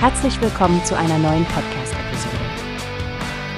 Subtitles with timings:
[0.00, 2.36] Herzlich willkommen zu einer neuen Podcast-Episode.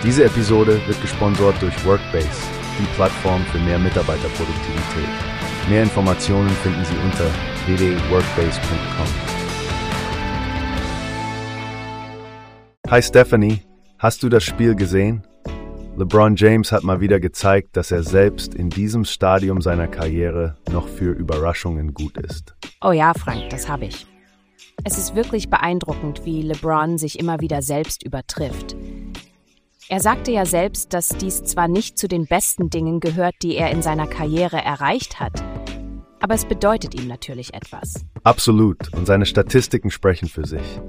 [0.02, 2.30] Diese Episode wird gesponsert durch Workbase,
[2.78, 5.08] die Plattform für mehr Mitarbeiterproduktivität.
[5.68, 7.26] Mehr Informationen finden Sie unter
[7.66, 9.06] www.workbase.com.
[12.90, 13.60] Hi Stephanie,
[13.98, 15.26] hast du das Spiel gesehen?
[15.98, 20.88] LeBron James hat mal wieder gezeigt, dass er selbst in diesem Stadium seiner Karriere noch
[20.88, 22.54] für Überraschungen gut ist.
[22.80, 24.09] Oh ja, Frank, das habe ich.
[24.84, 28.76] Es ist wirklich beeindruckend, wie LeBron sich immer wieder selbst übertrifft.
[29.88, 33.70] Er sagte ja selbst, dass dies zwar nicht zu den besten Dingen gehört, die er
[33.70, 35.42] in seiner Karriere erreicht hat,
[36.20, 38.04] aber es bedeutet ihm natürlich etwas.
[38.22, 40.80] Absolut, und seine Statistiken sprechen für sich.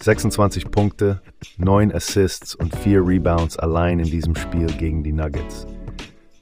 [0.00, 1.20] 26 Punkte,
[1.58, 5.66] 9 Assists und 4 Rebounds allein in diesem Spiel gegen die Nuggets.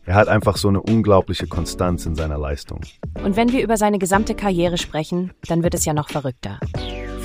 [0.04, 2.80] Er hat einfach so eine unglaubliche Konstanz in seiner Leistung.
[3.24, 6.60] Und wenn wir über seine gesamte Karriere sprechen, dann wird es ja noch verrückter.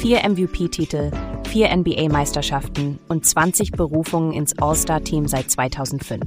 [0.02, 1.12] Vier MVP-Titel,
[1.44, 6.24] vier NBA-Meisterschaften und 20 Berufungen ins All-Star-Team seit 2005.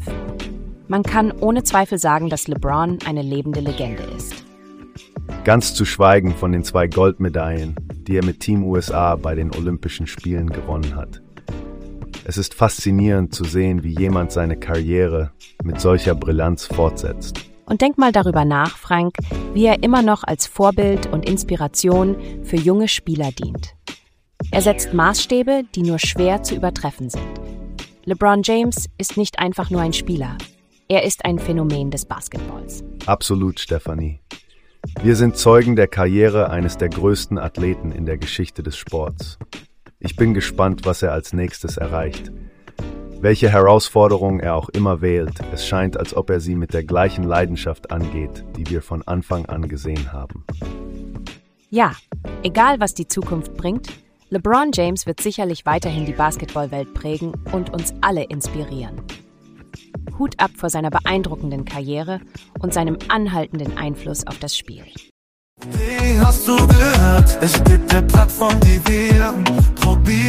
[0.87, 4.45] Man kann ohne Zweifel sagen, dass LeBron eine lebende Legende ist.
[5.43, 7.75] Ganz zu schweigen von den zwei Goldmedaillen,
[8.07, 11.21] die er mit Team USA bei den Olympischen Spielen gewonnen hat.
[12.25, 15.33] Es ist faszinierend zu sehen, wie jemand seine Karriere
[15.65, 17.41] mit solcher Brillanz fortsetzt.
[17.67, 19.17] Und denk mal darüber nach, Frank,
[19.55, 23.75] wie er immer noch als Vorbild und Inspiration für junge Spieler dient.
[24.51, 27.41] Er setzt Maßstäbe, die nur schwer zu übertreffen sind.
[28.05, 30.37] LeBron James ist nicht einfach nur ein Spieler.
[30.89, 32.85] Er ist ein Phänomen des Basketballs.
[33.07, 34.21] Absolut, Stephanie.
[35.03, 39.39] Wir sind Zeugen der Karriere eines der größten Athleten in der Geschichte des Sports.
[39.99, 42.31] Ich bin gespannt, was er als nächstes erreicht.
[43.25, 47.25] Welche Herausforderungen er auch immer wählt, es scheint, als ob er sie mit der gleichen
[47.25, 50.45] Leidenschaft angeht, die wir von Anfang an gesehen haben.
[51.71, 51.93] Ja,
[52.43, 53.89] egal was die Zukunft bringt,
[54.29, 59.01] LeBron James wird sicherlich weiterhin die Basketballwelt prägen und uns alle inspirieren.
[60.19, 62.21] Hut ab vor seiner beeindruckenden Karriere
[62.61, 64.85] und seinem anhaltenden Einfluss auf das Spiel.
[65.71, 67.39] Wie hast du gehört?
[67.41, 69.35] Es gibt eine Plattform, die wir